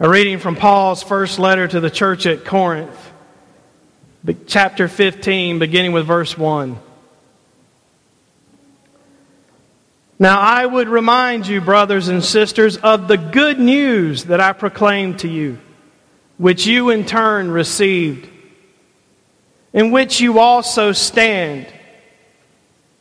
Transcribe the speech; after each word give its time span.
A 0.00 0.08
reading 0.08 0.38
from 0.38 0.54
Paul's 0.54 1.02
first 1.02 1.40
letter 1.40 1.66
to 1.66 1.80
the 1.80 1.90
church 1.90 2.24
at 2.24 2.44
Corinth, 2.44 3.12
chapter 4.46 4.86
15, 4.86 5.58
beginning 5.58 5.90
with 5.90 6.06
verse 6.06 6.38
1. 6.38 6.78
Now 10.20 10.38
I 10.38 10.64
would 10.64 10.88
remind 10.88 11.48
you, 11.48 11.60
brothers 11.60 12.06
and 12.06 12.22
sisters, 12.22 12.76
of 12.76 13.08
the 13.08 13.16
good 13.16 13.58
news 13.58 14.26
that 14.26 14.40
I 14.40 14.52
proclaimed 14.52 15.18
to 15.20 15.28
you, 15.28 15.58
which 16.36 16.64
you 16.64 16.90
in 16.90 17.04
turn 17.04 17.50
received, 17.50 18.28
in 19.72 19.90
which 19.90 20.20
you 20.20 20.38
also 20.38 20.92
stand, 20.92 21.66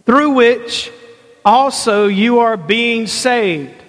through 0.07 0.31
which 0.31 0.91
also 1.45 2.07
you 2.07 2.39
are 2.39 2.57
being 2.57 3.05
saved 3.05 3.83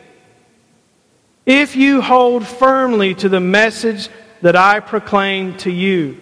if 1.49 1.77
you 1.77 2.03
hold 2.03 2.47
firmly 2.47 3.15
to 3.15 3.31
the 3.31 3.41
message 3.41 4.11
that 4.43 4.55
I 4.55 4.81
proclaim 4.81 5.57
to 5.59 5.71
you, 5.71 6.21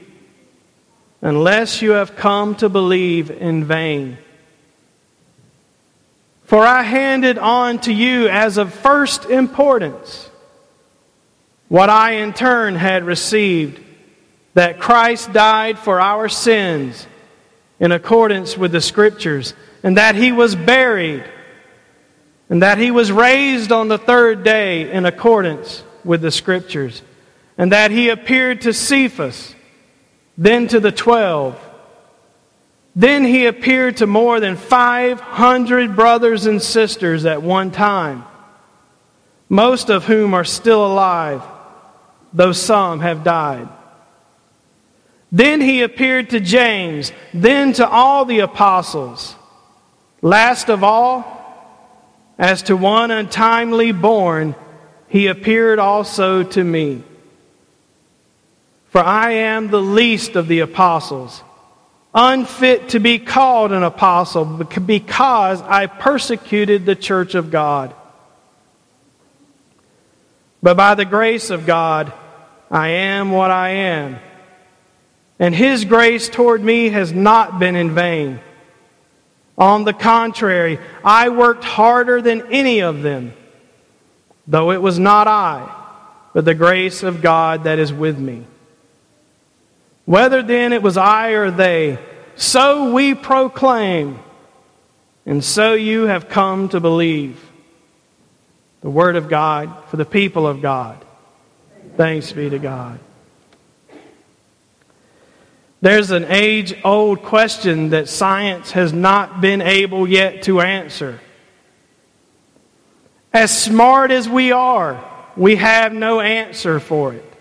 unless 1.21 1.83
you 1.83 1.91
have 1.91 2.15
come 2.15 2.55
to 2.57 2.69
believe 2.69 3.33
in 3.33 3.65
vain. 3.65 4.19
For 6.45 6.65
I 6.65 6.83
handed 6.83 7.39
on 7.39 7.81
to 7.81 7.93
you 7.93 8.29
as 8.29 8.57
of 8.57 8.73
first 8.73 9.25
importance 9.25 10.31
what 11.67 11.91
I 11.91 12.13
in 12.13 12.33
turn 12.33 12.77
had 12.77 13.03
received 13.03 13.83
that 14.55 14.79
Christ 14.79 15.33
died 15.33 15.77
for 15.77 16.01
our 16.01 16.29
sins 16.29 17.05
in 17.81 17.91
accordance 17.91 18.57
with 18.57 18.71
the 18.71 18.81
Scriptures, 18.81 19.55
and 19.83 19.97
that 19.97 20.15
he 20.15 20.31
was 20.31 20.55
buried 20.55 21.25
and 22.49 22.63
that 22.63 22.79
he 22.79 22.91
was 22.91 23.11
raised 23.11 23.73
on 23.73 23.89
the 23.89 23.99
third 23.99 24.45
day 24.45 24.91
in 24.91 25.05
accordance 25.05 25.83
with 26.05 26.23
the 26.23 26.31
Scriptures, 26.31 27.03
and 27.59 27.73
that 27.73 27.91
he 27.91 28.09
appeared 28.09 28.61
to 28.63 28.73
Cephas, 28.73 29.55
then 30.39 30.69
to 30.69 30.79
the 30.79 30.93
twelve. 30.93 31.61
Then 32.95 33.25
he 33.25 33.47
appeared 33.47 33.99
to 33.99 34.07
more 34.07 34.41
than 34.41 34.57
500 34.57 35.95
brothers 35.95 36.47
and 36.47 36.63
sisters 36.63 37.27
at 37.27 37.43
one 37.43 37.71
time, 37.71 38.25
most 39.51 39.91
of 39.91 40.05
whom 40.05 40.33
are 40.33 40.45
still 40.45 40.87
alive, 40.87 41.43
though 42.33 42.53
some 42.53 43.01
have 43.01 43.23
died. 43.23 43.69
Then 45.31 45.61
he 45.61 45.83
appeared 45.83 46.31
to 46.31 46.41
James, 46.41 47.13
then 47.35 47.75
to 47.75 47.87
all 47.87 48.25
the 48.25 48.39
apostles. 48.41 49.35
Last 50.23 50.71
of 50.71 50.83
all, 50.83 51.36
as 52.39 52.63
to 52.65 52.77
one 52.77 53.11
untimely 53.11 53.93
born, 53.93 54.55
he 55.09 55.27
appeared 55.27 55.79
also 55.79 56.43
to 56.43 56.63
me. 56.63 57.03
For 58.89 59.01
I 59.01 59.33
am 59.33 59.69
the 59.69 59.81
least 59.81 60.37
of 60.37 60.49
the 60.49 60.61
apostles, 60.61 61.43
unfit 62.15 62.91
to 62.91 62.99
be 62.99 63.19
called 63.19 63.73
an 63.73 63.83
apostle, 63.83 64.45
because 64.45 65.61
I 65.63 65.87
persecuted 65.87 66.87
the 66.87 66.97
church 66.97 67.35
of 67.35 67.51
God. 67.51 67.95
But 70.63 70.77
by 70.77 70.95
the 70.95 71.05
grace 71.05 71.51
of 71.51 71.67
God, 71.67 72.13
I 72.71 72.89
am 72.89 73.31
what 73.31 73.51
I 73.51 73.69
am. 73.71 74.19
And 75.39 75.55
his 75.55 75.85
grace 75.85 76.29
toward 76.29 76.63
me 76.63 76.89
has 76.89 77.13
not 77.13 77.59
been 77.59 77.77
in 77.77 77.95
vain. 77.95 78.41
On 79.59 79.85
the 79.85 79.93
contrary, 79.93 80.79
I 81.05 81.31
worked 81.31 81.65
harder 81.65 82.21
than 82.21 82.53
any 82.53 82.81
of 82.81 83.03
them, 83.03 83.33
though 84.47 84.71
it 84.71 84.83
was 84.83 84.99
not 84.99 85.29
I, 85.29 85.73
but 86.35 86.45
the 86.45 86.55
grace 86.55 87.03
of 87.03 87.23
God 87.23 87.65
that 87.65 87.79
is 87.79 87.93
with 87.93 88.19
me. 88.19 88.45
Whether 90.05 90.43
then 90.43 90.73
it 90.73 90.83
was 90.83 90.97
I 90.97 91.31
or 91.31 91.51
they, 91.51 91.99
so 92.37 92.93
we 92.93 93.15
proclaim, 93.15 94.19
and 95.25 95.43
so 95.43 95.73
you 95.73 96.03
have 96.03 96.29
come 96.29 96.69
to 96.69 96.81
believe. 96.81 97.43
The 98.83 98.91
Word 98.91 99.17
of 99.17 99.29
God 99.29 99.89
for 99.89 99.97
the 99.97 100.05
people 100.05 100.47
of 100.47 100.61
God. 100.63 101.03
Thanks 101.97 102.31
be 102.31 102.51
to 102.51 102.59
God. 102.59 103.01
There's 105.87 106.11
an 106.11 106.25
age 106.25 106.77
old 106.83 107.23
question 107.23 107.91
that 107.91 108.09
science 108.09 108.73
has 108.73 108.93
not 108.93 109.41
been 109.41 109.63
able 109.63 110.09
yet 110.09 110.43
to 110.43 110.61
answer. 110.61 111.21
As 113.33 113.57
smart 113.57 114.11
as 114.11 114.29
we 114.29 114.51
are, 114.51 115.01
we 115.37 115.55
have 115.55 115.93
no 115.93 116.21
answer 116.21 116.81
for 116.81 117.15
it. 117.15 117.33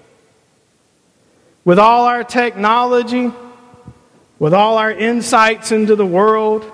With 1.63 1.79
all 1.79 2.05
our 2.05 2.23
technology, 2.23 3.31
with 4.37 4.53
all 4.53 4.77
our 4.77 4.91
insights 4.91 5.71
into 5.71 5.95
the 5.95 6.05
world, 6.05 6.71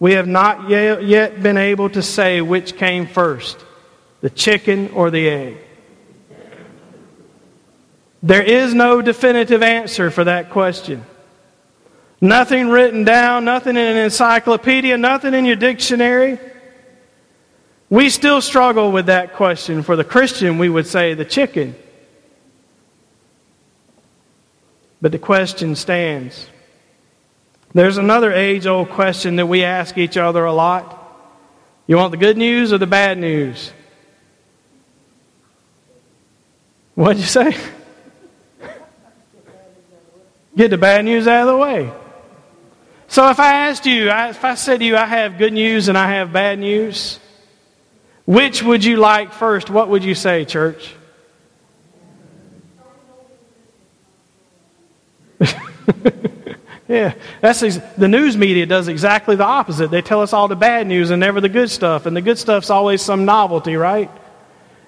we 0.00 0.14
have 0.14 0.26
not 0.26 0.68
yet 0.70 1.40
been 1.40 1.56
able 1.56 1.88
to 1.90 2.02
say 2.02 2.40
which 2.40 2.76
came 2.76 3.06
first, 3.06 3.64
the 4.22 4.30
chicken 4.30 4.90
or 4.90 5.12
the 5.12 5.28
egg. 5.28 5.67
There 8.22 8.42
is 8.42 8.74
no 8.74 9.00
definitive 9.00 9.62
answer 9.62 10.10
for 10.10 10.24
that 10.24 10.50
question. 10.50 11.04
Nothing 12.20 12.68
written 12.68 13.04
down, 13.04 13.44
nothing 13.44 13.76
in 13.76 13.84
an 13.84 13.96
encyclopedia, 13.96 14.98
nothing 14.98 15.34
in 15.34 15.44
your 15.44 15.56
dictionary. 15.56 16.38
We 17.90 18.10
still 18.10 18.40
struggle 18.40 18.90
with 18.90 19.06
that 19.06 19.34
question. 19.34 19.82
For 19.82 19.94
the 19.94 20.04
Christian, 20.04 20.58
we 20.58 20.68
would 20.68 20.86
say 20.86 21.14
the 21.14 21.24
chicken. 21.24 21.76
But 25.00 25.12
the 25.12 25.18
question 25.18 25.76
stands. 25.76 26.48
There's 27.72 27.98
another 27.98 28.32
age 28.32 28.66
old 28.66 28.90
question 28.90 29.36
that 29.36 29.46
we 29.46 29.62
ask 29.62 29.96
each 29.96 30.16
other 30.16 30.44
a 30.44 30.52
lot. 30.52 30.96
You 31.86 31.96
want 31.96 32.10
the 32.10 32.16
good 32.16 32.36
news 32.36 32.72
or 32.72 32.78
the 32.78 32.86
bad 32.86 33.16
news? 33.16 33.72
What'd 36.94 37.18
you 37.18 37.28
say? 37.28 37.56
Get 40.58 40.70
the 40.70 40.76
bad 40.76 41.04
news 41.04 41.28
out 41.28 41.42
of 41.42 41.54
the 41.54 41.56
way. 41.56 41.92
So 43.06 43.30
if 43.30 43.38
I 43.38 43.68
asked 43.68 43.86
you, 43.86 44.10
if 44.10 44.44
I 44.44 44.56
said 44.56 44.80
to 44.80 44.84
you, 44.84 44.96
I 44.96 45.06
have 45.06 45.38
good 45.38 45.52
news 45.52 45.86
and 45.86 45.96
I 45.96 46.14
have 46.14 46.32
bad 46.32 46.58
news, 46.58 47.20
which 48.26 48.60
would 48.60 48.84
you 48.84 48.96
like 48.96 49.32
first? 49.32 49.70
What 49.70 49.88
would 49.88 50.02
you 50.02 50.16
say, 50.16 50.44
church? 50.44 50.96
yeah, 56.88 57.14
that's 57.40 57.62
ex- 57.62 57.78
the 57.96 58.08
news 58.08 58.36
media 58.36 58.66
does 58.66 58.88
exactly 58.88 59.36
the 59.36 59.44
opposite. 59.44 59.92
They 59.92 60.02
tell 60.02 60.22
us 60.22 60.32
all 60.32 60.48
the 60.48 60.56
bad 60.56 60.88
news 60.88 61.10
and 61.10 61.20
never 61.20 61.40
the 61.40 61.48
good 61.48 61.70
stuff, 61.70 62.04
and 62.04 62.16
the 62.16 62.20
good 62.20 62.36
stuff's 62.36 62.68
always 62.68 63.00
some 63.00 63.24
novelty, 63.24 63.76
right? 63.76 64.10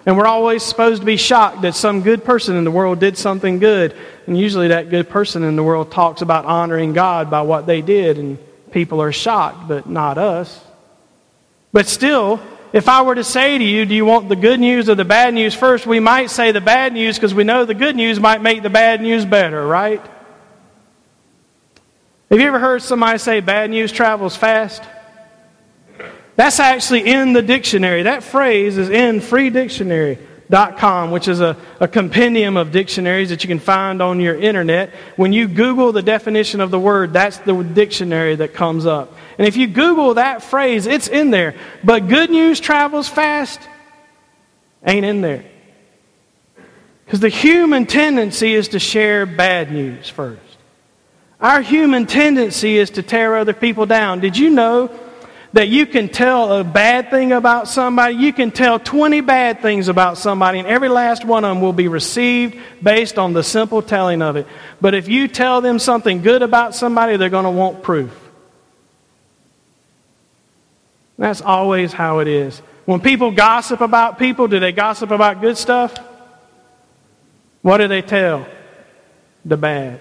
And 0.07 0.17
we're 0.17 0.27
always 0.27 0.63
supposed 0.63 1.03
to 1.03 1.07
be 1.07 1.17
shocked 1.17 1.63
that 1.63 1.75
some 1.75 2.03
good 2.03 2.25
person 2.25 2.57
in 2.57 2.65
the 2.65 2.71
world 2.71 3.01
did 3.01 3.19
something 3.19 3.59
good. 3.59 3.95
And 4.27 4.39
usually 4.39 4.69
that 4.69 4.89
good 4.89 5.11
person 5.11 5.43
in 5.43 5.57
the 5.57 5.63
world 5.63 5.91
talks 5.91 6.23
about 6.23 6.47
honoring 6.47 6.95
God 6.95 7.31
by 7.31 7.43
what 7.43 7.67
they 7.67 7.83
did, 7.83 8.17
and 8.19 8.39
people 8.73 9.03
are 9.03 9.13
shocked, 9.13 9.69
but 9.69 9.89
not 9.89 10.17
us. 10.17 10.59
But 11.73 11.87
still, 11.87 12.41
if 12.73 12.89
I 12.89 13.03
were 13.03 13.15
to 13.15 13.25
say 13.25 13.59
to 13.59 13.65
you, 13.65 13.85
do 13.85 13.95
you 13.95 14.05
want 14.05 14.29
the 14.29 14.37
good 14.37 14.59
news 14.59 14.89
or 14.89 14.95
the 14.95 15.05
bad 15.05 15.35
news 15.35 15.55
first? 15.55 15.87
We 15.87 16.01
might 16.01 16.31
say 16.31 16.53
the 16.53 16.61
bad 16.61 16.93
news 16.93 17.17
because 17.17 17.35
we 17.35 17.45
know 17.45 17.65
the 17.65 17.75
good 17.75 17.97
news 17.97 18.19
might 18.19 18.41
make 18.41 18.63
the 18.63 18.71
bad 18.71 19.03
news 19.03 19.25
better, 19.25 19.67
right? 19.67 20.01
Have 22.31 22.39
you 22.39 22.47
ever 22.47 22.61
heard 22.61 22.81
somebody 22.81 23.19
say 23.19 23.41
bad 23.41 23.71
news 23.71 23.91
travels 23.93 24.37
fast? 24.37 24.83
That's 26.37 26.61
actually 26.61 27.11
in 27.11 27.33
the 27.33 27.43
dictionary. 27.43 28.05
That 28.05 28.23
phrase 28.23 28.79
is 28.79 28.89
in 28.89 29.21
freedictionary.com, 29.21 31.11
which 31.11 31.29
is 31.29 31.41
a, 31.41 31.57
a 31.81 31.89
compendium 31.89 32.57
of 32.57 32.73
dictionaries 32.73 33.29
that 33.31 33.45
you 33.45 33.49
can 33.49 33.59
find 33.59 34.01
on 34.01 34.21
your 34.21 34.37
internet. 34.37 34.91
When 35.17 35.33
you 35.33 35.49
Google 35.49 35.93
the 35.93 36.03
definition 36.03 36.61
of 36.61 36.71
the 36.71 36.79
word, 36.79 37.13
that's 37.13 37.39
the 37.39 37.63
dictionary 37.63 38.37
that 38.37 38.55
comes 38.55 38.87
up. 38.87 39.13
And 39.39 39.47
if 39.47 39.57
you 39.57 39.67
Google 39.67 40.15
that 40.15 40.43
phrase, 40.43 40.87
it's 40.87 41.09
in 41.09 41.31
there. 41.31 41.55
But 41.85 42.09
good 42.09 42.31
news 42.31 42.61
travels 42.61 43.09
fast 43.09 43.61
ain't 44.87 45.05
in 45.05 45.21
there. 45.21 45.45
Because 47.05 47.21
the 47.21 47.29
human 47.29 47.87
tendency 47.87 48.55
is 48.55 48.69
to 48.69 48.79
share 48.79 49.27
bad 49.27 49.73
news 49.73 50.09
first. 50.09 50.41
Our 51.41 51.63
human 51.63 52.07
tendency 52.07 52.77
is 52.77 52.91
to 52.91 53.03
tear 53.03 53.37
other 53.37 53.53
people 53.53 53.87
down. 53.87 54.21
Did 54.21 54.37
you 54.37 54.51
know 54.51 54.91
that 55.53 55.69
you 55.69 55.85
can 55.87 56.09
tell 56.09 56.53
a 56.53 56.65
bad 56.65 57.11
thing 57.11 57.33
about 57.33 57.67
somebody. 57.67 58.15
You 58.15 58.33
can 58.33 58.51
tell 58.51 58.79
20 58.79 59.21
bad 59.21 59.61
things 59.61 59.89
about 59.89 60.17
somebody, 60.17 60.61
and 60.61 60.69
every 60.69 60.89
last 60.89 61.25
one 61.25 61.45
of 61.45 61.55
them 61.55 61.61
will 61.61 61.73
be 61.73 61.89
received 61.89 62.57
based 62.83 63.19
on 63.19 63.33
the 63.33 63.43
simple 63.43 63.83
telling 63.83 64.23
of 64.23 64.37
it. 64.37 64.47
But 64.81 64.95
if 64.95 65.09
you 65.09 65.27
tell 65.27 65.61
them 65.61 65.79
something 65.79 66.23
good 66.23 66.43
about 66.43 66.75
somebody, 66.75 67.17
they're 67.17 67.29
going 67.29 67.45
to 67.45 67.51
want 67.51 67.83
proof. 67.83 68.17
That's 71.19 71.43
always 71.43 71.93
how 71.93 72.21
it 72.21 72.29
is. 72.29 72.59
When 72.87 73.01
people 73.01 73.31
gossip 73.31 73.81
about 73.81 74.19
people, 74.19 74.49
do 74.49 74.59
they 74.59 74.73
gossip 74.73 75.11
about 75.11 75.41
good 75.41 75.59
stuff? 75.59 75.95
What 77.63 77.79
do 77.79 77.89
they 77.89 78.03
tell? 78.03 78.47
The 79.45 79.57
bad. 79.57 80.01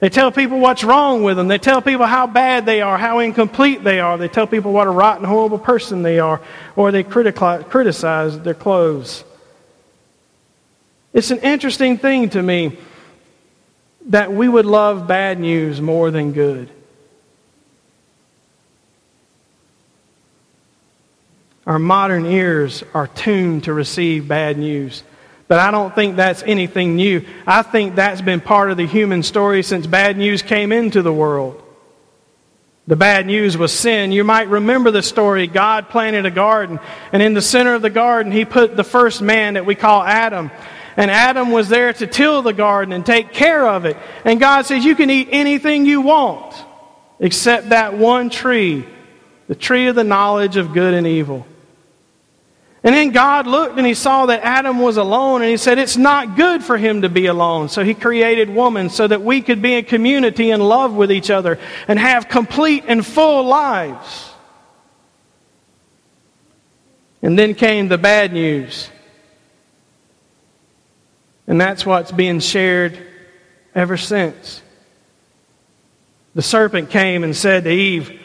They 0.00 0.08
tell 0.08 0.30
people 0.30 0.60
what's 0.60 0.84
wrong 0.84 1.24
with 1.24 1.36
them. 1.36 1.48
They 1.48 1.58
tell 1.58 1.82
people 1.82 2.06
how 2.06 2.28
bad 2.28 2.66
they 2.66 2.82
are, 2.82 2.96
how 2.96 3.18
incomplete 3.18 3.82
they 3.82 3.98
are. 3.98 4.16
They 4.16 4.28
tell 4.28 4.46
people 4.46 4.72
what 4.72 4.86
a 4.86 4.90
rotten, 4.90 5.24
horrible 5.24 5.58
person 5.58 6.02
they 6.02 6.20
are, 6.20 6.40
or 6.76 6.92
they 6.92 7.02
criticize 7.02 8.38
their 8.40 8.54
clothes. 8.54 9.24
It's 11.12 11.32
an 11.32 11.38
interesting 11.38 11.98
thing 11.98 12.30
to 12.30 12.42
me 12.42 12.78
that 14.06 14.32
we 14.32 14.48
would 14.48 14.66
love 14.66 15.08
bad 15.08 15.40
news 15.40 15.80
more 15.80 16.12
than 16.12 16.32
good. 16.32 16.70
Our 21.66 21.78
modern 21.78 22.24
ears 22.24 22.84
are 22.94 23.08
tuned 23.08 23.64
to 23.64 23.74
receive 23.74 24.28
bad 24.28 24.56
news. 24.58 25.02
But 25.48 25.60
I 25.60 25.70
don't 25.70 25.94
think 25.94 26.16
that's 26.16 26.42
anything 26.42 26.96
new. 26.96 27.24
I 27.46 27.62
think 27.62 27.96
that's 27.96 28.20
been 28.20 28.40
part 28.40 28.70
of 28.70 28.76
the 28.76 28.86
human 28.86 29.22
story 29.22 29.62
since 29.62 29.86
bad 29.86 30.18
news 30.18 30.42
came 30.42 30.72
into 30.72 31.00
the 31.00 31.12
world. 31.12 31.62
The 32.86 32.96
bad 32.96 33.26
news 33.26 33.56
was 33.56 33.72
sin. 33.72 34.12
You 34.12 34.24
might 34.24 34.48
remember 34.48 34.90
the 34.90 35.02
story. 35.02 35.46
God 35.46 35.88
planted 35.88 36.26
a 36.26 36.30
garden, 36.30 36.78
and 37.12 37.22
in 37.22 37.34
the 37.34 37.42
center 37.42 37.74
of 37.74 37.82
the 37.82 37.90
garden, 37.90 38.32
He 38.32 38.44
put 38.44 38.76
the 38.76 38.84
first 38.84 39.20
man 39.20 39.54
that 39.54 39.66
we 39.66 39.74
call 39.74 40.02
Adam. 40.02 40.50
And 40.96 41.10
Adam 41.10 41.50
was 41.50 41.68
there 41.68 41.92
to 41.92 42.06
till 42.06 42.42
the 42.42 42.52
garden 42.52 42.92
and 42.92 43.04
take 43.04 43.32
care 43.32 43.68
of 43.68 43.84
it. 43.84 43.96
And 44.24 44.40
God 44.40 44.66
says, 44.66 44.84
You 44.84 44.96
can 44.96 45.10
eat 45.10 45.28
anything 45.30 45.86
you 45.86 46.00
want 46.00 46.54
except 47.20 47.68
that 47.70 47.96
one 47.96 48.30
tree, 48.30 48.84
the 49.48 49.54
tree 49.54 49.86
of 49.86 49.94
the 49.94 50.04
knowledge 50.04 50.56
of 50.56 50.72
good 50.72 50.94
and 50.94 51.06
evil. 51.06 51.46
And 52.88 52.94
then 52.96 53.10
God 53.10 53.46
looked 53.46 53.76
and 53.76 53.86
he 53.86 53.92
saw 53.92 54.24
that 54.24 54.40
Adam 54.42 54.78
was 54.78 54.96
alone 54.96 55.42
and 55.42 55.50
he 55.50 55.58
said, 55.58 55.78
It's 55.78 55.98
not 55.98 56.36
good 56.36 56.64
for 56.64 56.78
him 56.78 57.02
to 57.02 57.10
be 57.10 57.26
alone. 57.26 57.68
So 57.68 57.84
he 57.84 57.92
created 57.92 58.48
woman 58.48 58.88
so 58.88 59.06
that 59.06 59.20
we 59.20 59.42
could 59.42 59.60
be 59.60 59.74
in 59.74 59.84
community 59.84 60.50
and 60.52 60.66
love 60.66 60.94
with 60.94 61.12
each 61.12 61.28
other 61.28 61.58
and 61.86 61.98
have 61.98 62.30
complete 62.30 62.84
and 62.86 63.04
full 63.04 63.44
lives. 63.44 64.30
And 67.20 67.38
then 67.38 67.54
came 67.54 67.88
the 67.88 67.98
bad 67.98 68.32
news. 68.32 68.88
And 71.46 71.60
that's 71.60 71.84
what's 71.84 72.10
being 72.10 72.40
shared 72.40 72.98
ever 73.74 73.98
since. 73.98 74.62
The 76.34 76.40
serpent 76.40 76.88
came 76.88 77.22
and 77.22 77.36
said 77.36 77.64
to 77.64 77.70
Eve, 77.70 78.18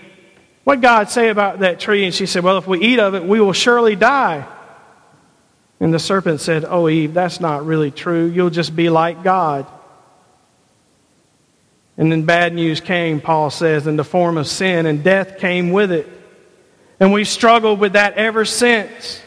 what 0.63 0.79
God 0.79 1.09
say 1.09 1.29
about 1.29 1.59
that 1.59 1.79
tree? 1.79 2.05
And 2.05 2.13
she 2.13 2.25
said, 2.25 2.43
Well, 2.43 2.57
if 2.57 2.67
we 2.67 2.79
eat 2.79 2.99
of 2.99 3.15
it, 3.15 3.23
we 3.23 3.41
will 3.41 3.53
surely 3.53 3.95
die. 3.95 4.47
And 5.79 5.93
the 5.93 5.99
serpent 5.99 6.39
said, 6.39 6.63
Oh, 6.65 6.87
Eve, 6.87 7.13
that's 7.13 7.39
not 7.39 7.65
really 7.65 7.91
true. 7.91 8.25
You'll 8.25 8.49
just 8.49 8.75
be 8.75 8.89
like 8.89 9.23
God. 9.23 9.67
And 11.97 12.11
then 12.11 12.23
bad 12.23 12.53
news 12.53 12.79
came, 12.79 13.21
Paul 13.21 13.49
says, 13.51 13.85
in 13.85 13.97
the 13.97 14.03
form 14.03 14.37
of 14.37 14.47
sin, 14.47 14.87
and 14.87 15.03
death 15.03 15.37
came 15.37 15.71
with 15.71 15.91
it. 15.91 16.07
And 16.99 17.13
we've 17.13 17.27
struggled 17.27 17.79
with 17.79 17.93
that 17.93 18.15
ever 18.15 18.45
since. 18.45 19.21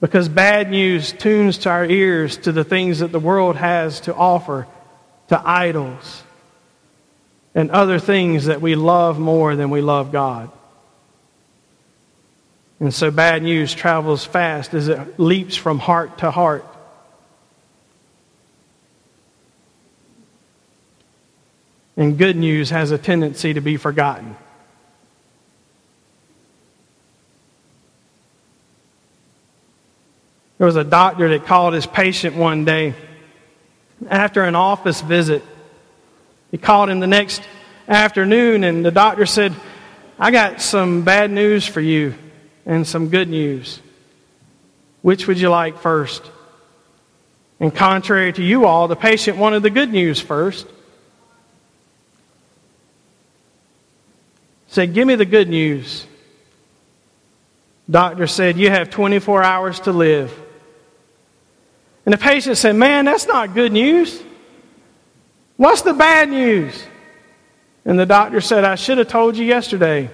Because 0.00 0.28
bad 0.28 0.70
news 0.70 1.12
tunes 1.12 1.58
to 1.58 1.70
our 1.70 1.84
ears 1.84 2.38
to 2.38 2.52
the 2.52 2.64
things 2.64 3.00
that 3.00 3.12
the 3.12 3.20
world 3.20 3.56
has 3.56 4.00
to 4.02 4.14
offer, 4.14 4.66
to 5.28 5.40
idols 5.44 6.24
and 7.54 7.70
other 7.70 7.98
things 7.98 8.46
that 8.46 8.60
we 8.60 8.74
love 8.74 9.18
more 9.18 9.56
than 9.56 9.70
we 9.70 9.80
love 9.80 10.12
God. 10.12 10.50
And 12.78 12.94
so 12.94 13.10
bad 13.10 13.42
news 13.42 13.74
travels 13.74 14.24
fast 14.24 14.72
as 14.72 14.88
it 14.88 15.18
leaps 15.18 15.56
from 15.56 15.78
heart 15.78 16.18
to 16.18 16.30
heart. 16.30 16.64
And 21.96 22.16
good 22.16 22.36
news 22.36 22.70
has 22.70 22.90
a 22.92 22.98
tendency 22.98 23.52
to 23.52 23.60
be 23.60 23.76
forgotten. 23.76 24.34
There 30.56 30.66
was 30.66 30.76
a 30.76 30.84
doctor 30.84 31.28
that 31.30 31.46
called 31.46 31.74
his 31.74 31.86
patient 31.86 32.36
one 32.36 32.64
day 32.64 32.94
after 34.08 34.44
an 34.44 34.54
office 34.54 35.00
visit 35.02 35.42
he 36.50 36.58
called 36.58 36.90
him 36.90 37.00
the 37.00 37.06
next 37.06 37.42
afternoon, 37.88 38.64
and 38.64 38.84
the 38.84 38.90
doctor 38.90 39.26
said, 39.26 39.54
I 40.18 40.30
got 40.30 40.60
some 40.60 41.02
bad 41.02 41.30
news 41.30 41.66
for 41.66 41.80
you 41.80 42.14
and 42.66 42.86
some 42.86 43.08
good 43.08 43.28
news. 43.28 43.80
Which 45.02 45.26
would 45.26 45.38
you 45.38 45.48
like 45.48 45.78
first? 45.78 46.22
And 47.58 47.74
contrary 47.74 48.32
to 48.32 48.42
you 48.42 48.66
all, 48.66 48.88
the 48.88 48.96
patient 48.96 49.38
wanted 49.38 49.62
the 49.62 49.70
good 49.70 49.90
news 49.90 50.20
first. 50.20 50.66
Said, 54.68 54.94
Give 54.94 55.06
me 55.06 55.14
the 55.14 55.24
good 55.24 55.48
news. 55.48 56.06
Doctor 57.90 58.26
said, 58.26 58.56
You 58.56 58.70
have 58.70 58.90
24 58.90 59.42
hours 59.42 59.80
to 59.80 59.92
live. 59.92 60.32
And 62.06 62.12
the 62.12 62.18
patient 62.18 62.56
said, 62.56 62.76
Man, 62.76 63.04
that's 63.04 63.26
not 63.26 63.54
good 63.54 63.72
news. 63.72 64.22
What's 65.60 65.82
the 65.82 65.92
bad 65.92 66.30
news? 66.30 66.82
And 67.84 67.98
the 67.98 68.06
doctor 68.06 68.40
said, 68.40 68.64
I 68.64 68.76
should 68.76 68.96
have 68.96 69.08
told 69.08 69.36
you 69.36 69.44
yesterday. 69.44 70.08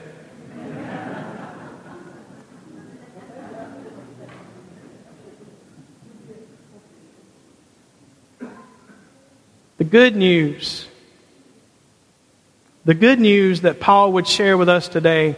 the 9.78 9.84
good 9.84 10.16
news, 10.16 10.88
the 12.84 12.94
good 12.94 13.20
news 13.20 13.60
that 13.60 13.78
Paul 13.78 14.14
would 14.14 14.26
share 14.26 14.58
with 14.58 14.68
us 14.68 14.88
today 14.88 15.36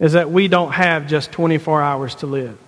is 0.00 0.14
that 0.14 0.32
we 0.32 0.48
don't 0.48 0.72
have 0.72 1.06
just 1.06 1.30
24 1.30 1.80
hours 1.80 2.16
to 2.16 2.26
live. 2.26 2.58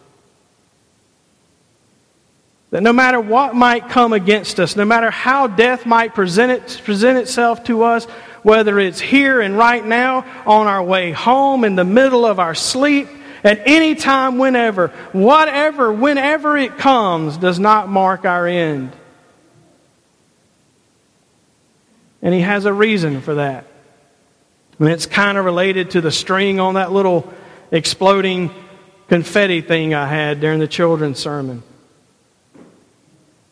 That 2.71 2.83
no 2.83 2.93
matter 2.93 3.21
what 3.21 3.55
might 3.55 3.89
come 3.89 4.13
against 4.13 4.59
us, 4.59 4.75
no 4.75 4.85
matter 4.85 5.11
how 5.11 5.47
death 5.47 5.87
might 5.87 6.15
present, 6.15 6.51
it, 6.51 6.81
present 6.85 7.19
itself 7.19 7.65
to 7.65 7.85
us, 7.85 8.05
whether 8.43 8.79
it's 8.79 9.01
here 9.01 9.41
and 9.41 9.57
right 9.57 9.85
now, 9.85 10.25
on 10.47 10.67
our 10.67 10.83
way 10.83 11.13
home, 11.13 11.65
in 11.65 11.77
the 11.77 11.85
middle 11.85 12.27
of 12.27 12.41
our 12.41 12.55
sleep, 12.55 13.09
at 13.45 13.63
any 13.67 13.95
time, 13.95 14.39
whenever, 14.39 14.89
whatever, 15.13 15.93
whenever 15.93 16.57
it 16.57 16.77
comes, 16.77 17.37
does 17.37 17.61
not 17.61 17.89
mark 17.89 18.25
our 18.25 18.47
end. 18.47 18.93
And 22.21 22.35
he 22.35 22.41
has 22.41 22.65
a 22.65 22.73
reason 22.73 23.21
for 23.21 23.37
that. 23.37 23.67
And 24.81 24.89
it's 24.89 25.07
kind 25.07 25.39
of 25.39 25.45
related 25.45 25.93
to 25.93 26.01
the 26.01 26.11
string 26.11 26.59
on 26.59 26.75
that 26.75 26.91
little 26.91 27.33
exploding 27.71 28.53
confetti 29.09 29.61
thing 29.61 29.95
I 29.95 30.09
had 30.09 30.41
during 30.41 30.59
the 30.59 30.67
children's 30.67 31.21
sermon 31.21 31.63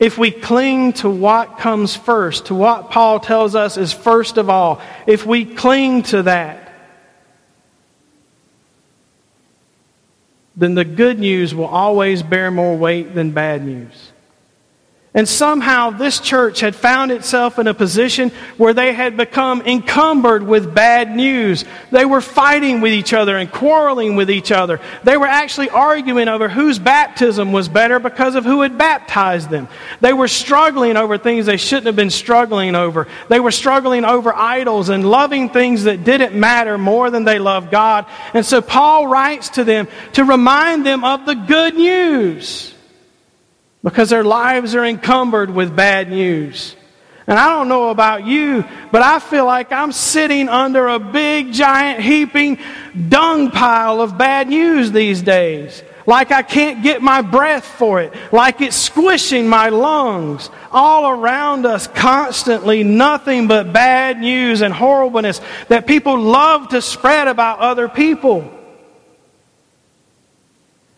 if 0.05 0.19
we 0.19 0.31
cling 0.31 0.93
to 0.93 1.09
what 1.09 1.59
comes 1.59 1.97
first, 1.97 2.47
to 2.47 2.55
what 2.55 2.91
Paul 2.91 3.21
tells 3.21 3.55
us 3.55 3.79
is 3.79 3.91
first 3.91 4.37
of 4.37 4.51
all, 4.51 4.83
if 5.07 5.25
we 5.25 5.47
cling 5.47 6.03
to 6.03 6.25
that, 6.25 6.71
then 10.55 10.75
the 10.75 10.85
good 10.85 11.19
news 11.19 11.55
will 11.55 11.65
always 11.65 12.23
bear 12.23 12.51
more 12.51 12.77
weight 12.77 13.15
than 13.15 13.31
bad 13.31 13.65
news. 13.65 14.13
And 15.17 15.29
somehow 15.29 15.91
this 15.91 16.19
church 16.19 16.59
had 16.59 16.75
found 16.75 17.13
itself 17.13 17.61
in 17.61 17.69
a 17.69 17.75
position 17.75 18.33
where 18.57 18.75
they 18.75 18.93
had 18.93 19.17
become 19.17 19.63
encumbered 19.63 20.43
with 20.43 20.75
bad 20.75 21.15
news. 21.15 21.65
They 21.93 22.05
were 22.05 22.21
fighting 22.21 22.81
with 22.81 22.93
each 22.93 23.13
other 23.13 23.37
and 23.37 23.51
quarreling 23.51 24.17
with 24.17 24.29
each 24.29 24.51
other. 24.51 24.81
They 25.05 25.17
were 25.17 25.29
actually 25.29 25.71
arguing 25.71 26.27
over 26.27 26.49
whose 26.49 26.81
baptism 26.81 27.53
was 27.53 27.69
better 27.69 28.01
because 28.01 28.35
of 28.35 28.45
who 28.45 28.63
had 28.63 28.77
baptized 28.77 29.51
them. 29.51 29.69
They 30.01 30.13
were 30.13 30.27
struggling 30.27 30.97
over 30.97 31.17
things 31.17 31.47
they 31.47 31.59
shouldn't 31.59 31.87
have 31.87 31.97
been 31.97 32.11
struggling 32.11 32.75
over. 32.75 33.07
They 33.29 33.39
were 33.39 33.53
struggling 33.53 34.05
over 34.05 34.35
idols 34.35 34.89
and 34.89 35.09
loving 35.09 35.49
things 35.49 35.85
that 35.85 36.03
didn't 36.03 36.35
matter 36.35 36.77
more 36.77 37.11
than 37.11 37.23
they 37.23 37.39
loved 37.39 37.71
God. 37.71 38.07
And 38.33 38.45
so 38.45 38.61
Paul 38.61 39.07
writes 39.07 39.51
to 39.51 39.63
them 39.63 39.87
to 40.15 40.25
remind 40.25 40.85
them 40.85 41.05
of 41.05 41.25
the 41.25 41.37
good 41.37 41.77
news 41.77 42.74
because 43.85 44.09
their 44.11 44.25
lives 44.25 44.75
are 44.75 44.85
encumbered 44.85 45.51
with 45.51 45.77
bad 45.77 46.11
news. 46.11 46.75
And 47.27 47.39
I 47.39 47.51
don't 47.51 47.69
know 47.69 47.91
about 47.91 48.27
you, 48.27 48.65
but 48.91 49.03
I 49.03 49.19
feel 49.19 49.47
like 49.47 49.73
I'm 49.73 49.93
sitting 49.93 50.49
under 50.49 50.89
a 50.89 50.99
big, 50.99 51.53
giant, 51.53 52.01
heaping 52.01 52.59
dung 53.09 53.51
pile 53.51 54.01
of 54.01 54.19
bad 54.19 54.49
news 54.49 54.91
these 54.91 55.23
days. 55.23 55.83
Like 56.07 56.33
I 56.33 56.43
can't 56.43 56.83
get 56.83 57.01
my 57.01 57.23
breath 57.23 57.65
for 57.65 58.01
it. 58.01 58.13
Like 58.31 58.61
it's 58.61 58.77
squishing 58.77 59.49
my 59.49 59.71
lungs. 59.71 60.51
All 60.71 61.09
around 61.09 61.65
us, 61.65 61.87
constantly, 61.87 62.85
nothing 62.85 63.49
but 63.49 63.73
bad 63.73 64.21
news 64.21 64.61
and 64.61 64.75
horribleness 64.75 65.41
that 65.69 65.87
people 65.87 66.19
love 66.19 66.69
to 66.71 66.83
spread 66.83 67.29
about 67.29 67.61
other 67.61 67.89
people. 67.89 68.51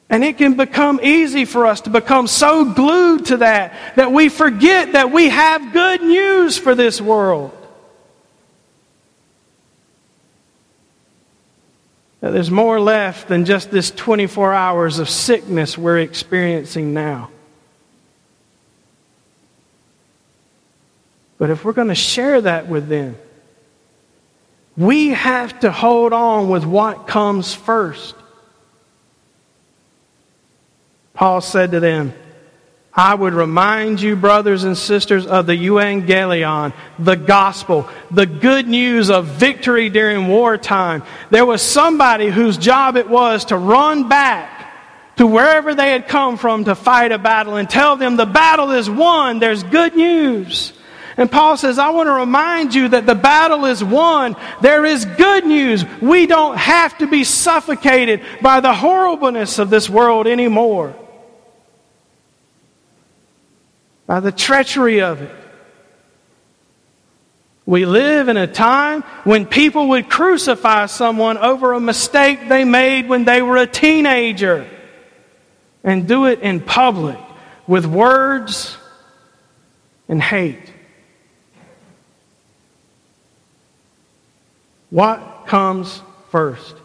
And 0.09 0.23
it 0.23 0.39
can 0.39 0.55
become 0.55 1.01
easy 1.03 1.45
for 1.45 1.67
us 1.67 1.81
to 1.83 1.91
become 1.91 2.29
so 2.29 2.65
glued 2.65 3.27
to 3.27 3.39
that 3.39 3.97
that 3.97 4.13
we 4.13 4.29
forget 4.29 4.93
that 4.93 5.11
we 5.11 5.29
have 5.29 5.73
good 5.73 6.01
news 6.03 6.57
for 6.57 6.75
this 6.75 7.01
world. 7.01 7.53
That 12.21 12.33
there's 12.33 12.51
more 12.51 12.81
left 12.81 13.29
than 13.29 13.45
just 13.45 13.71
this 13.71 13.91
24 13.91 14.55
hours 14.55 14.99
of 15.01 15.09
sickness 15.09 15.77
we're 15.77 15.99
experiencing 15.99 16.95
now. 16.95 17.31
But 21.39 21.51
if 21.51 21.65
we're 21.65 21.73
going 21.73 21.89
to 21.89 21.95
share 21.95 22.41
that 22.41 22.69
with 22.69 22.89
them, 22.89 23.17
we 24.77 25.11
have 25.11 25.61
to 25.61 25.73
hold 25.73 26.13
on 26.13 26.49
with 26.49 26.65
what 26.65 27.07
comes 27.07 27.55
first. 27.55 28.15
Paul 31.17 31.41
said 31.41 31.73
to 31.73 31.81
them, 31.81 32.13
I 32.93 33.15
would 33.15 33.35
remind 33.35 34.01
you, 34.01 34.17
brothers 34.17 34.65
and 34.65 34.77
sisters, 34.77 35.27
of 35.27 35.47
the 35.47 35.53
euangelion, 35.53 36.73
the 36.99 37.15
gospel, 37.15 37.89
the 38.11 38.25
good 38.25 38.67
news 38.67 39.11
of 39.11 39.27
victory 39.27 39.91
during 39.91 40.29
wartime. 40.29 41.03
There 41.31 41.45
was 41.45 41.61
somebody 41.61 42.29
whose 42.29 42.57
job 42.57 42.97
it 42.97 43.09
was 43.09 43.47
to 43.47 43.57
run 43.59 44.09
back 44.09 44.73
to 45.17 45.27
wherever 45.27 45.75
they 45.75 45.91
had 45.91 46.09
come 46.09 46.39
from 46.39 46.65
to 46.65 46.75
fight 46.75 47.13
a 47.13 47.19
battle 47.19 47.57
and 47.57 47.69
tell 47.69 47.97
them 47.97 48.17
the 48.17 48.25
battle 48.25 48.71
is 48.71 48.89
won. 48.89 49.41
There's 49.41 49.63
good 49.63 49.95
news. 49.95 50.73
And 51.19 51.31
Paul 51.31 51.57
says, 51.57 51.79
I 51.79 51.91
want 51.91 52.09
to 52.09 52.13
remind 52.13 52.75
you 52.75 52.89
that 52.89 53.07
the 53.07 53.15
battle 53.15 53.65
is 53.65 53.83
won. 53.83 54.37
There 54.61 54.85
is 54.85 55.05
good 55.05 55.47
news. 55.47 55.85
We 56.01 56.27
don't 56.27 56.57
have 56.59 56.97
to 56.99 57.07
be 57.07 57.25
suffocated 57.25 58.23
by 58.43 58.61
the 58.61 58.75
horribleness 58.75 59.59
of 59.59 59.71
this 59.71 59.89
world 59.89 60.27
anymore, 60.27 60.95
by 64.07 64.21
the 64.21 64.33
treachery 64.33 65.01
of 65.01 65.23
it. 65.23 65.35
We 67.65 67.85
live 67.85 68.29
in 68.29 68.37
a 68.37 68.47
time 68.47 69.03
when 69.25 69.45
people 69.45 69.89
would 69.89 70.09
crucify 70.09 70.87
someone 70.87 71.37
over 71.37 71.73
a 71.73 71.81
mistake 71.81 72.49
they 72.49 72.65
made 72.65 73.09
when 73.09 73.25
they 73.25 73.43
were 73.43 73.57
a 73.57 73.67
teenager 73.67 74.69
and 75.83 76.07
do 76.07 76.27
it 76.27 76.41
in 76.41 76.61
public 76.61 77.19
with 77.67 77.85
words 77.85 78.77
and 80.09 80.23
hate. 80.23 80.73
What 84.91 85.47
comes 85.47 86.01
first? 86.31 86.77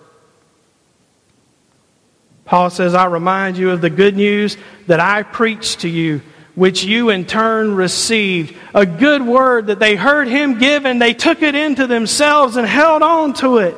Paul 2.45 2.69
says, 2.69 2.93
I 2.95 3.05
remind 3.05 3.57
you 3.57 3.69
of 3.69 3.81
the 3.81 3.89
good 3.89 4.17
news 4.17 4.57
that 4.87 4.99
I 4.99 5.23
preached 5.23 5.81
to 5.81 5.89
you, 5.89 6.21
which 6.55 6.83
you 6.83 7.09
in 7.09 7.25
turn 7.25 7.75
received. 7.75 8.55
A 8.73 8.85
good 8.85 9.21
word 9.21 9.67
that 9.67 9.79
they 9.79 9.95
heard 9.95 10.27
him 10.27 10.59
give 10.59 10.85
and 10.85 11.01
they 11.01 11.13
took 11.13 11.41
it 11.41 11.55
into 11.55 11.87
themselves 11.87 12.55
and 12.55 12.67
held 12.67 13.01
on 13.01 13.33
to 13.35 13.59
it. 13.59 13.75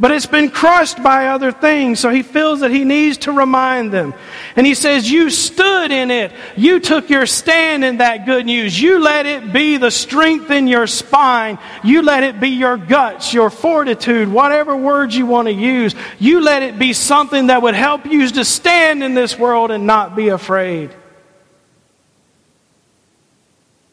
But 0.00 0.10
it's 0.10 0.26
been 0.26 0.50
crushed 0.50 1.00
by 1.02 1.28
other 1.28 1.52
things, 1.52 2.00
so 2.00 2.10
he 2.10 2.22
feels 2.22 2.60
that 2.60 2.72
he 2.72 2.84
needs 2.84 3.18
to 3.18 3.32
remind 3.32 3.92
them. 3.92 4.12
And 4.56 4.66
he 4.66 4.74
says, 4.74 5.08
You 5.08 5.30
stood 5.30 5.92
in 5.92 6.10
it. 6.10 6.32
You 6.56 6.80
took 6.80 7.08
your 7.08 7.26
stand 7.26 7.84
in 7.84 7.98
that 7.98 8.26
good 8.26 8.44
news. 8.44 8.80
You 8.80 8.98
let 8.98 9.24
it 9.24 9.52
be 9.52 9.76
the 9.76 9.92
strength 9.92 10.50
in 10.50 10.66
your 10.66 10.88
spine. 10.88 11.58
You 11.84 12.02
let 12.02 12.24
it 12.24 12.40
be 12.40 12.50
your 12.50 12.76
guts, 12.76 13.32
your 13.32 13.50
fortitude, 13.50 14.28
whatever 14.28 14.74
words 14.76 15.16
you 15.16 15.26
want 15.26 15.46
to 15.46 15.54
use. 15.54 15.94
You 16.18 16.40
let 16.40 16.64
it 16.64 16.76
be 16.76 16.92
something 16.92 17.46
that 17.46 17.62
would 17.62 17.74
help 17.74 18.04
you 18.04 18.28
to 18.28 18.44
stand 18.44 19.04
in 19.04 19.14
this 19.14 19.38
world 19.38 19.70
and 19.70 19.86
not 19.86 20.16
be 20.16 20.28
afraid. 20.28 20.90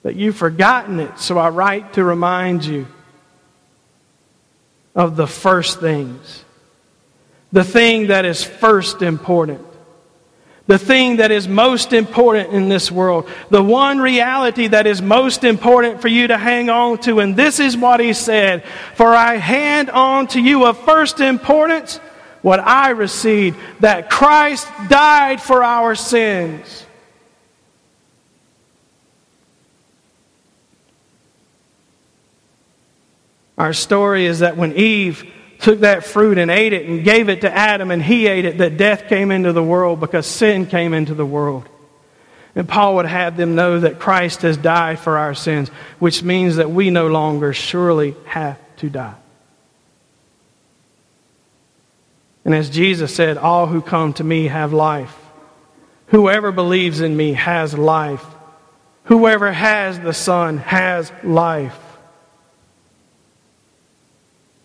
But 0.03 0.15
you've 0.15 0.35
forgotten 0.35 0.99
it, 0.99 1.19
so 1.19 1.37
I 1.37 1.49
write 1.49 1.93
to 1.93 2.03
remind 2.03 2.65
you 2.65 2.87
of 4.95 5.15
the 5.15 5.27
first 5.27 5.79
things. 5.79 6.43
The 7.51 7.63
thing 7.63 8.07
that 8.07 8.25
is 8.25 8.43
first 8.43 9.01
important. 9.01 9.65
The 10.67 10.79
thing 10.79 11.17
that 11.17 11.31
is 11.31 11.47
most 11.47 11.91
important 11.91 12.53
in 12.53 12.69
this 12.69 12.91
world. 12.91 13.29
The 13.49 13.61
one 13.61 13.99
reality 13.99 14.67
that 14.67 14.87
is 14.87 15.01
most 15.01 15.43
important 15.43 16.01
for 16.01 16.07
you 16.07 16.27
to 16.27 16.37
hang 16.37 16.69
on 16.69 16.97
to. 16.99 17.19
And 17.19 17.35
this 17.35 17.59
is 17.59 17.75
what 17.75 17.99
he 17.99 18.13
said 18.13 18.63
For 18.95 19.07
I 19.07 19.35
hand 19.35 19.89
on 19.89 20.27
to 20.27 20.41
you 20.41 20.65
of 20.65 20.79
first 20.79 21.19
importance 21.19 21.97
what 22.41 22.59
I 22.59 22.91
received 22.91 23.57
that 23.81 24.09
Christ 24.09 24.67
died 24.87 25.41
for 25.41 25.63
our 25.63 25.93
sins 25.93 26.85
Our 33.61 33.73
story 33.73 34.25
is 34.25 34.39
that 34.39 34.57
when 34.57 34.75
Eve 34.75 35.31
took 35.59 35.81
that 35.81 36.03
fruit 36.03 36.39
and 36.39 36.49
ate 36.49 36.73
it 36.73 36.87
and 36.87 37.03
gave 37.03 37.29
it 37.29 37.41
to 37.41 37.53
Adam 37.55 37.91
and 37.91 38.01
he 38.01 38.25
ate 38.25 38.43
it, 38.43 38.57
that 38.57 38.75
death 38.75 39.07
came 39.07 39.29
into 39.29 39.53
the 39.53 39.61
world 39.61 39.99
because 39.99 40.25
sin 40.25 40.65
came 40.65 40.95
into 40.95 41.13
the 41.13 41.27
world. 41.27 41.69
And 42.55 42.67
Paul 42.67 42.95
would 42.95 43.05
have 43.05 43.37
them 43.37 43.53
know 43.53 43.81
that 43.81 43.99
Christ 43.99 44.41
has 44.41 44.57
died 44.57 44.97
for 44.97 45.19
our 45.19 45.35
sins, 45.35 45.69
which 45.99 46.23
means 46.23 46.55
that 46.55 46.71
we 46.71 46.89
no 46.89 47.05
longer 47.05 47.53
surely 47.53 48.15
have 48.25 48.57
to 48.77 48.89
die. 48.89 49.13
And 52.43 52.55
as 52.55 52.67
Jesus 52.71 53.13
said, 53.13 53.37
all 53.37 53.67
who 53.67 53.83
come 53.83 54.13
to 54.13 54.23
me 54.23 54.47
have 54.47 54.73
life. 54.73 55.15
Whoever 56.07 56.51
believes 56.51 56.99
in 56.99 57.15
me 57.15 57.33
has 57.33 57.77
life. 57.77 58.25
Whoever 59.03 59.51
has 59.51 59.99
the 59.99 60.13
Son 60.13 60.57
has 60.57 61.11
life. 61.23 61.77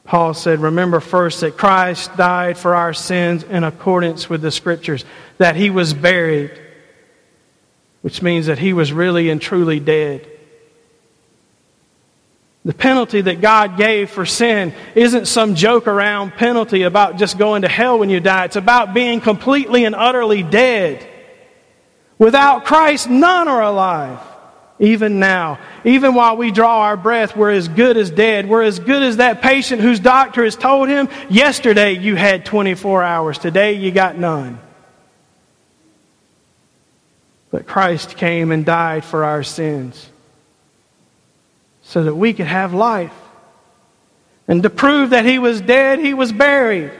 Paul 0.07 0.35
said, 0.35 0.61
Remember 0.61 1.01
first 1.01 1.41
that 1.41 1.57
Christ 1.57 2.17
died 2.17 2.57
for 2.57 2.75
our 2.75 2.95
sins 2.95 3.43
in 3.43 3.65
accordance 3.65 4.31
with 4.31 4.41
the 4.41 4.51
Scriptures, 4.53 5.05
that 5.39 5.57
he 5.57 5.69
was 5.69 5.93
buried, 5.93 6.53
which 8.03 8.23
means 8.23 8.47
that 8.47 8.59
he 8.59 8.73
was 8.73 8.93
really 8.93 9.29
and 9.31 9.43
truly 9.43 9.81
dead. 9.81 10.27
The 12.65 12.75
penalty 12.75 13.21
that 13.21 13.41
God 13.41 13.77
gave 13.77 14.11
for 14.11 14.27
sin 14.27 14.75
isn't 14.95 15.27
some 15.27 15.55
joke 15.55 15.87
around 15.87 16.33
penalty 16.33 16.83
about 16.83 17.17
just 17.17 17.39
going 17.39 17.63
to 17.63 17.69
hell 17.69 17.99
when 17.99 18.11
you 18.11 18.19
die. 18.19 18.47
It's 18.47 18.57
about 18.57 18.95
being 18.95 19.21
completely 19.21 19.85
and 19.85 19.95
utterly 19.95 20.43
dead. 20.43 21.07
Without 22.19 22.65
Christ, 22.65 23.09
none 23.09 23.47
are 23.47 23.63
alive 23.63 24.21
even 24.79 25.19
now. 25.19 25.59
Even 25.85 26.15
while 26.15 26.37
we 26.37 26.51
draw 26.51 26.83
our 26.83 26.97
breath, 26.97 27.37
we're 27.37 27.53
as 27.53 27.69
good 27.69 27.97
as 27.97 28.11
dead. 28.11 28.49
We're 28.49 28.63
as 28.63 28.79
good 28.79 29.03
as 29.03 29.17
that 29.17 29.41
patient 29.41 29.81
whose 29.81 30.01
doctor 30.01 30.45
has 30.45 30.57
told 30.57 30.89
him, 30.89 31.09
yesterday 31.31 31.93
you 31.93 32.15
had 32.15 32.45
24 32.45 33.03
hours, 33.03 33.39
today 33.39 33.75
you 33.75 33.91
got 33.91 34.19
none. 34.19 34.61
But 37.51 37.67
Christ 37.67 38.17
came 38.17 38.53
and 38.53 38.67
died 38.67 39.05
for 39.05 39.25
our 39.25 39.43
sins 39.43 40.11
so 41.83 42.05
that 42.05 42.15
we 42.15 42.35
could 42.35 42.47
have 42.47 42.75
life. 42.75 43.15
And 44.49 44.63
to 44.63 44.71
prove 44.71 45.11
that 45.11 45.25
he 45.25 45.39
was 45.39 45.61
dead, 45.61 45.99
he 45.99 46.13
was 46.13 46.33
buried. 46.33 46.93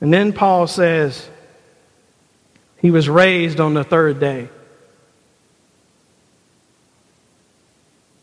And 0.00 0.12
then 0.12 0.32
Paul 0.32 0.66
says, 0.66 1.28
he 2.78 2.90
was 2.90 3.08
raised 3.08 3.60
on 3.60 3.74
the 3.74 3.84
third 3.84 4.18
day. 4.18 4.48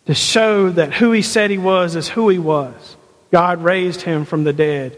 To 0.08 0.14
show 0.14 0.70
that 0.70 0.94
who 0.94 1.12
he 1.12 1.22
said 1.22 1.52
he 1.52 1.58
was 1.58 1.96
is 1.96 2.08
who 2.08 2.30
he 2.30 2.40
was. 2.40 2.96
God 3.32 3.62
raised 3.62 4.02
him 4.02 4.26
from 4.26 4.44
the 4.44 4.54
dead. 4.54 4.98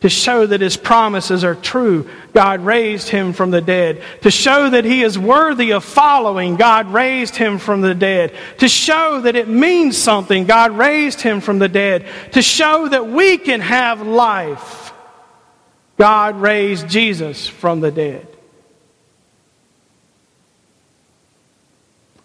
To 0.00 0.08
show 0.08 0.46
that 0.46 0.62
his 0.62 0.76
promises 0.78 1.44
are 1.44 1.54
true, 1.54 2.08
God 2.32 2.60
raised 2.60 3.08
him 3.08 3.34
from 3.34 3.50
the 3.50 3.60
dead. 3.60 4.02
To 4.22 4.30
show 4.30 4.70
that 4.70 4.84
he 4.84 5.02
is 5.02 5.18
worthy 5.18 5.72
of 5.72 5.84
following, 5.84 6.56
God 6.56 6.92
raised 6.92 7.36
him 7.36 7.58
from 7.58 7.82
the 7.82 7.94
dead. 7.94 8.34
To 8.58 8.68
show 8.68 9.20
that 9.22 9.36
it 9.36 9.48
means 9.48 9.98
something, 9.98 10.44
God 10.44 10.72
raised 10.72 11.20
him 11.20 11.40
from 11.40 11.58
the 11.58 11.68
dead. 11.68 12.06
To 12.32 12.40
show 12.40 12.88
that 12.88 13.08
we 13.08 13.36
can 13.36 13.60
have 13.60 14.00
life, 14.00 14.92
God 15.98 16.36
raised 16.36 16.88
Jesus 16.88 17.46
from 17.46 17.80
the 17.80 17.90
dead. 17.90 18.26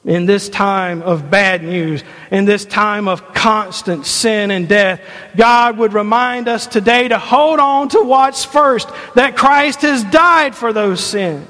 In 0.06 0.28
this 0.28 0.50
time 0.50 1.02
of 1.02 1.32
bad 1.32 1.64
news, 1.64 2.04
in 2.30 2.46
this 2.46 2.64
time 2.64 3.08
of 3.08 3.34
constant 3.34 4.06
sin 4.06 4.52
and 4.52 4.70
death, 4.70 5.02
God 5.36 5.80
would 5.80 5.94
remind 5.94 6.48
us 6.48 6.68
today 6.68 7.08
to 7.08 7.18
hold 7.18 7.60
on 7.60 7.90
to 7.90 8.04
what's 8.04 8.46
first 8.46 8.88
that 9.16 9.36
Christ 9.36 9.82
has 9.82 10.04
died 10.06 10.56
for 10.56 10.72
those 10.72 11.04
sins, 11.04 11.48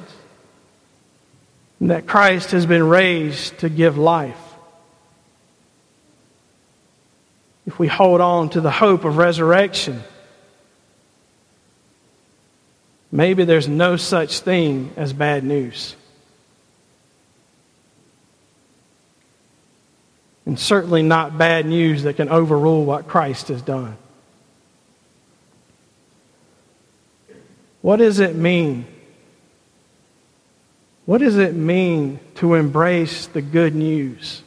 and 1.82 1.92
that 1.92 2.08
Christ 2.08 2.52
has 2.52 2.66
been 2.66 2.88
raised 2.88 3.60
to 3.60 3.70
give 3.70 3.98
life. 3.98 4.40
If 7.68 7.78
we 7.78 7.88
hold 7.88 8.22
on 8.22 8.50
to 8.52 8.62
the 8.62 8.72
hope 8.72 9.04
of 9.04 9.18
resurrection, 9.18 10.02
maybe 13.12 13.44
there's 13.44 13.68
no 13.68 13.98
such 13.98 14.40
thing 14.40 14.94
as 14.96 15.12
bad 15.12 15.44
news. 15.44 15.96
And 20.46 20.60
certainly 20.60 21.02
not 21.02 21.38
bad 21.38 21.66
news 21.66 22.04
that 22.04 22.18
can 22.18 22.30
overrule 22.30 22.86
what 22.86 23.08
Christ 23.08 23.48
has 23.48 23.62
done. 23.62 23.98
What 27.82 27.98
does 27.98 28.20
it 28.20 28.36
mean? 28.36 28.86
What 31.06 31.20
does 31.20 31.38
it 31.38 31.54
mean 31.56 32.20
to 32.36 32.56
embrace 32.56 33.28
the 33.28 33.42
good 33.42 33.76
news? 33.76 34.42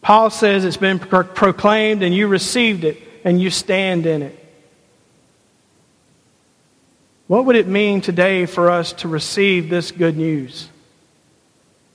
Paul 0.00 0.30
says 0.30 0.64
it's 0.64 0.78
been 0.78 0.98
pro- 0.98 1.24
proclaimed 1.24 2.02
and 2.02 2.14
you 2.14 2.26
received 2.26 2.84
it 2.84 2.98
and 3.24 3.40
you 3.40 3.50
stand 3.50 4.06
in 4.06 4.22
it. 4.22 4.36
What 7.26 7.44
would 7.44 7.56
it 7.56 7.68
mean 7.68 8.00
today 8.00 8.46
for 8.46 8.70
us 8.70 8.92
to 8.94 9.08
receive 9.08 9.68
this 9.68 9.92
good 9.92 10.16
news? 10.16 10.68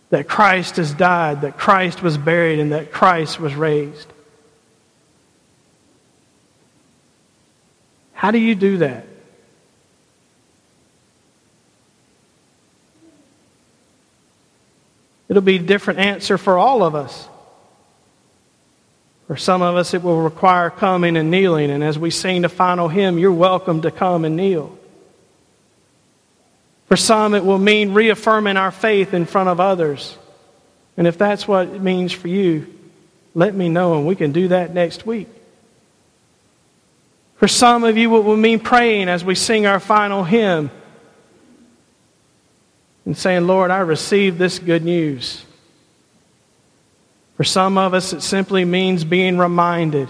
That 0.09 0.27
Christ 0.27 0.77
has 0.77 0.93
died, 0.93 1.41
that 1.41 1.57
Christ 1.57 2.01
was 2.01 2.17
buried, 2.17 2.59
and 2.59 2.71
that 2.71 2.91
Christ 2.91 3.39
was 3.39 3.55
raised. 3.55 4.07
How 8.13 8.31
do 8.31 8.38
you 8.38 8.55
do 8.55 8.77
that? 8.77 9.05
It'll 15.27 15.41
be 15.41 15.57
a 15.57 15.59
different 15.59 16.00
answer 16.00 16.38
for 16.38 16.57
all 16.57 16.83
of 16.83 16.95
us. 16.95 17.27
For 19.27 19.35
some 19.38 19.63
of 19.63 19.75
us, 19.75 19.93
it 19.93 20.03
will 20.03 20.21
require 20.21 20.69
coming 20.69 21.17
and 21.17 21.31
kneeling. 21.31 21.71
And 21.71 21.83
as 21.83 21.97
we 21.97 22.12
sing 22.12 22.43
the 22.43 22.50
final 22.50 22.88
hymn, 22.88 23.17
you're 23.17 23.31
welcome 23.31 23.81
to 23.81 23.91
come 23.91 24.24
and 24.24 24.35
kneel. 24.35 24.75
For 26.85 26.95
some, 26.95 27.33
it 27.33 27.43
will 27.43 27.57
mean 27.57 27.93
reaffirming 27.93 28.57
our 28.57 28.71
faith 28.71 29.13
in 29.13 29.25
front 29.25 29.49
of 29.49 29.59
others. 29.59 30.17
And 30.97 31.07
if 31.07 31.17
that's 31.17 31.47
what 31.47 31.67
it 31.67 31.81
means 31.81 32.11
for 32.11 32.27
you, 32.27 32.67
let 33.33 33.53
me 33.53 33.69
know, 33.69 33.97
and 33.97 34.05
we 34.05 34.15
can 34.15 34.31
do 34.31 34.49
that 34.49 34.73
next 34.73 35.05
week. 35.05 35.27
For 37.37 37.47
some 37.47 37.83
of 37.83 37.97
you, 37.97 38.15
it 38.15 38.23
will 38.23 38.37
mean 38.37 38.59
praying 38.59 39.09
as 39.09 39.25
we 39.25 39.35
sing 39.35 39.65
our 39.65 39.79
final 39.79 40.23
hymn 40.23 40.71
and 43.05 43.17
saying, 43.17 43.45
Lord, 43.45 43.71
I 43.71 43.79
received 43.79 44.37
this 44.37 44.57
good 44.57 44.83
news. 44.83 45.43
For 47.35 47.43
some 47.43 47.77
of 47.77 47.93
us, 47.93 48.13
it 48.13 48.21
simply 48.21 48.63
means 48.63 49.03
being 49.03 49.37
reminded 49.37 50.09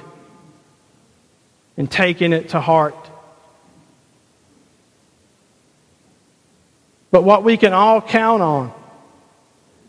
and 1.77 1.89
taking 1.89 2.31
it 2.31 2.49
to 2.49 2.61
heart. 2.61 3.04
But 7.15 7.23
what 7.23 7.45
we 7.45 7.55
can 7.55 7.71
all 7.71 8.01
count 8.01 8.41
on 8.41 8.73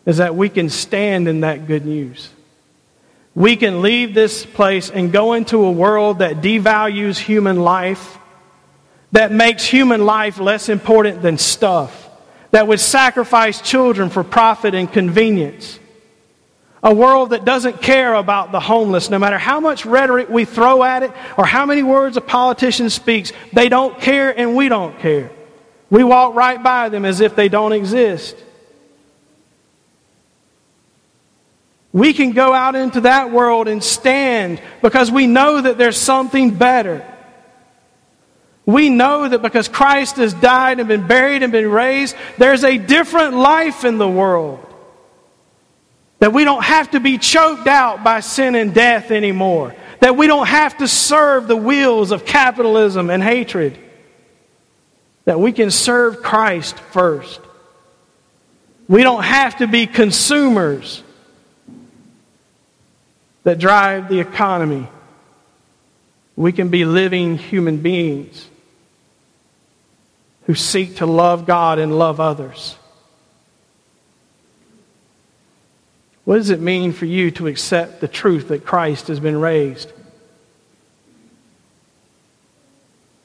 is 0.07 0.19
that 0.19 0.37
we 0.37 0.49
can 0.49 0.71
stand 0.71 1.27
in 1.27 1.41
that 1.41 1.67
good 1.67 1.85
news. 1.85 2.31
We 3.35 3.57
can 3.57 3.83
leave 3.83 4.15
this 4.15 4.47
place 4.47 4.91
and 4.91 5.11
go 5.11 5.33
into 5.33 5.65
a 5.65 5.71
world 5.73 6.21
that 6.21 6.37
devalues 6.37 7.19
human 7.19 7.59
life, 7.59 8.17
that 9.11 9.33
makes 9.33 9.65
human 9.65 10.07
life 10.07 10.39
less 10.39 10.69
important 10.69 11.21
than 11.21 11.37
stuff, 11.37 12.09
that 12.53 12.69
would 12.69 12.79
sacrifice 12.79 13.61
children 13.61 14.09
for 14.09 14.23
profit 14.23 14.77
and 14.77 14.93
convenience 14.93 15.81
a 16.81 16.95
world 16.95 17.31
that 17.31 17.45
doesn't 17.45 17.83
care 17.83 18.15
about 18.15 18.53
the 18.53 18.61
homeless, 18.61 19.11
no 19.11 19.19
matter 19.19 19.39
how 19.39 19.59
much 19.59 19.85
rhetoric 19.85 20.29
we 20.29 20.45
throw 20.45 20.85
at 20.85 21.03
it 21.03 21.11
or 21.37 21.45
how 21.45 21.67
many 21.67 21.83
words 21.83 22.17
a 22.17 22.21
politician 22.21 22.89
speaks, 22.89 23.33
they 23.53 23.69
don't 23.69 23.99
care 23.99 24.31
and 24.39 24.55
we 24.55 24.69
don't 24.69 24.97
care. 25.01 25.33
We 25.91 26.03
walk 26.05 26.35
right 26.35 26.63
by 26.63 26.89
them 26.89 27.05
as 27.05 27.21
if 27.21 27.37
they 27.37 27.49
don't 27.49 27.73
exist. 27.73 28.37
We 31.93 32.13
can 32.13 32.33
go 32.33 32.53
out 32.53 32.75
into 32.75 33.03
that 33.03 33.31
world 33.31 33.69
and 33.69 33.83
stand 33.83 34.61
because 34.83 35.11
we 35.11 35.27
know 35.27 35.63
that 35.63 35.79
there's 35.79 35.97
something 35.97 36.55
better. 36.55 37.07
We 38.67 38.91
know 38.91 39.29
that 39.29 39.41
because 39.41 39.69
Christ 39.69 40.17
has 40.17 40.35
died 40.35 40.81
and 40.81 40.89
been 40.89 41.07
buried 41.07 41.43
and 41.43 41.53
been 41.53 41.71
raised, 41.71 42.17
there's 42.37 42.65
a 42.65 42.77
different 42.77 43.35
life 43.35 43.85
in 43.85 43.97
the 43.97 44.09
world. 44.09 44.63
That 46.19 46.33
we 46.33 46.45
don't 46.45 46.65
have 46.65 46.91
to 46.91 47.01
be 47.01 47.17
choked 47.17 47.69
out 47.69 48.03
by 48.03 48.21
sin 48.21 48.57
and 48.57 48.75
death 48.75 49.11
anymore. 49.11 49.75
That 50.01 50.17
we 50.17 50.27
don't 50.27 50.49
have 50.49 50.77
to 50.79 50.89
serve 50.89 51.47
the 51.47 51.57
wheels 51.57 52.11
of 52.11 52.25
capitalism 52.25 53.09
and 53.09 53.23
hatred. 53.23 53.79
That 55.27 55.39
we 55.39 55.53
can 55.53 55.71
serve 55.71 56.23
Christ 56.23 56.79
first. 56.79 57.41
We 58.89 59.03
don't 59.03 59.23
have 59.23 59.59
to 59.59 59.67
be 59.67 59.87
consumers 59.87 61.03
that 63.43 63.59
drive 63.59 64.09
the 64.09 64.21
economy. 64.21 64.89
We 66.35 66.53
can 66.53 66.69
be 66.69 66.85
living 66.85 67.39
human 67.39 67.79
beings 67.79 68.49
who 70.47 70.55
seek 70.55 70.97
to 70.97 71.07
love 71.07 71.47
God 71.47 71.79
and 71.79 71.99
love 71.99 72.21
others. 72.21 72.77
What 76.25 76.37
does 76.37 76.51
it 76.51 76.61
mean 76.61 76.93
for 76.93 77.07
you 77.07 77.31
to 77.33 77.47
accept 77.47 78.01
the 78.01 78.09
truth 78.09 78.49
that 78.49 78.65
Christ 78.65 79.09
has 79.09 79.21
been 79.21 79.41
raised? 79.41 79.93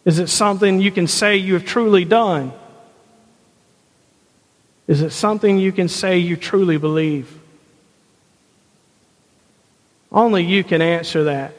Is 0.03 0.19
it 0.19 0.27
something 0.27 0.81
you 0.81 0.91
can 0.91 1.07
say 1.07 1.37
you 1.37 1.53
have 1.53 1.65
truly 1.65 2.05
done? 2.05 2.51
Is 4.87 5.01
it 5.01 5.11
something 5.11 5.57
you 5.57 5.71
can 5.71 5.87
say 5.87 6.17
you 6.17 6.35
truly 6.35 6.77
believe? 6.77 7.39
Only 10.11 10.43
you 10.43 10.63
can 10.63 10.81
answer 10.81 11.25
that. 11.25 11.53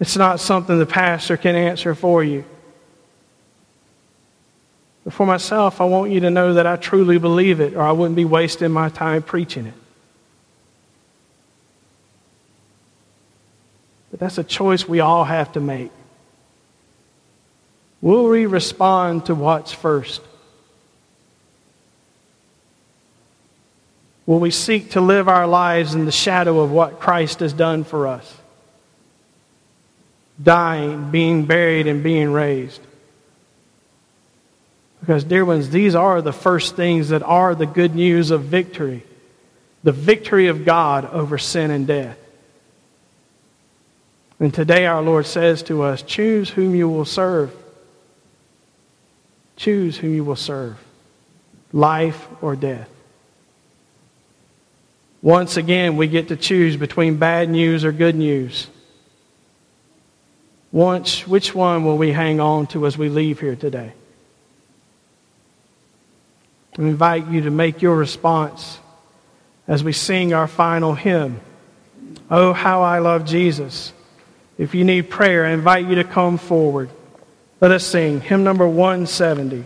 It's 0.00 0.16
not 0.16 0.40
something 0.40 0.78
the 0.78 0.86
pastor 0.86 1.36
can 1.36 1.54
answer 1.54 1.94
for 1.94 2.24
you. 2.24 2.44
But 5.04 5.12
for 5.12 5.26
myself, 5.26 5.80
I 5.80 5.84
want 5.84 6.10
you 6.10 6.20
to 6.20 6.30
know 6.30 6.54
that 6.54 6.66
I 6.66 6.76
truly 6.76 7.18
believe 7.18 7.60
it, 7.60 7.74
or 7.74 7.82
I 7.82 7.92
wouldn't 7.92 8.16
be 8.16 8.24
wasting 8.24 8.70
my 8.70 8.88
time 8.88 9.22
preaching 9.22 9.66
it. 9.66 9.74
But 14.10 14.20
that's 14.20 14.38
a 14.38 14.44
choice 14.44 14.88
we 14.88 15.00
all 15.00 15.24
have 15.24 15.52
to 15.52 15.60
make. 15.60 15.90
Will 18.00 18.28
we 18.28 18.46
respond 18.46 19.26
to 19.26 19.34
what's 19.34 19.72
first? 19.72 20.20
Will 24.26 24.40
we 24.40 24.50
seek 24.50 24.90
to 24.90 25.00
live 25.00 25.28
our 25.28 25.46
lives 25.46 25.94
in 25.94 26.04
the 26.04 26.12
shadow 26.12 26.60
of 26.60 26.70
what 26.70 27.00
Christ 27.00 27.40
has 27.40 27.52
done 27.52 27.82
for 27.82 28.06
us? 28.06 28.36
Dying, 30.40 31.10
being 31.10 31.46
buried, 31.46 31.86
and 31.86 32.02
being 32.02 32.30
raised. 32.30 32.80
Because, 35.00 35.24
dear 35.24 35.44
ones, 35.44 35.70
these 35.70 35.94
are 35.94 36.20
the 36.20 36.32
first 36.32 36.76
things 36.76 37.08
that 37.08 37.22
are 37.22 37.54
the 37.54 37.66
good 37.66 37.94
news 37.94 38.30
of 38.30 38.44
victory 38.44 39.02
the 39.84 39.92
victory 39.92 40.48
of 40.48 40.64
God 40.64 41.04
over 41.06 41.38
sin 41.38 41.70
and 41.70 41.86
death. 41.86 42.18
And 44.40 44.52
today 44.52 44.86
our 44.86 45.00
Lord 45.02 45.24
says 45.24 45.62
to 45.64 45.82
us, 45.82 46.02
choose 46.02 46.50
whom 46.50 46.74
you 46.74 46.88
will 46.88 47.04
serve. 47.04 47.54
Choose 49.58 49.98
whom 49.98 50.14
you 50.14 50.24
will 50.24 50.36
serve, 50.36 50.78
life 51.72 52.28
or 52.40 52.54
death. 52.56 52.88
Once 55.20 55.56
again, 55.56 55.96
we 55.96 56.06
get 56.06 56.28
to 56.28 56.36
choose 56.36 56.76
between 56.76 57.16
bad 57.16 57.50
news 57.50 57.84
or 57.84 57.90
good 57.90 58.14
news. 58.14 58.68
Once, 60.70 61.26
which 61.26 61.54
one 61.56 61.84
will 61.84 61.98
we 61.98 62.12
hang 62.12 62.38
on 62.38 62.68
to 62.68 62.86
as 62.86 62.96
we 62.96 63.08
leave 63.08 63.40
here 63.40 63.56
today? 63.56 63.92
I 66.78 66.82
invite 66.82 67.26
you 67.26 67.42
to 67.42 67.50
make 67.50 67.82
your 67.82 67.96
response 67.96 68.78
as 69.66 69.82
we 69.82 69.92
sing 69.92 70.32
our 70.34 70.46
final 70.46 70.94
hymn. 70.94 71.40
Oh, 72.30 72.52
how 72.52 72.82
I 72.82 73.00
love 73.00 73.24
Jesus. 73.24 73.92
If 74.56 74.76
you 74.76 74.84
need 74.84 75.10
prayer, 75.10 75.46
I 75.46 75.50
invite 75.50 75.88
you 75.88 75.96
to 75.96 76.04
come 76.04 76.38
forward. 76.38 76.90
Let 77.60 77.72
us 77.72 77.84
sing 77.84 78.20
hymn 78.20 78.44
number 78.44 78.68
170. 78.68 79.64